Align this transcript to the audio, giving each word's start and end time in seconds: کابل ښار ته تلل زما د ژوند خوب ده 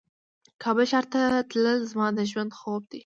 کابل 0.63 0.85
ښار 0.91 1.05
ته 1.13 1.21
تلل 1.49 1.79
زما 1.91 2.07
د 2.17 2.19
ژوند 2.31 2.51
خوب 2.57 2.81
ده 2.91 2.99